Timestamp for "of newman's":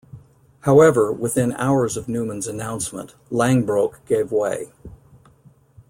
1.95-2.47